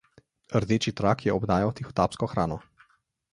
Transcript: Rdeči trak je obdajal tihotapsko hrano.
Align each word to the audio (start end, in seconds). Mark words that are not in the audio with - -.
Rdeči 0.61 0.91
trak 0.99 1.19
je 1.29 1.35
obdajal 1.39 1.69
tihotapsko 1.77 2.25
hrano. 2.31 2.57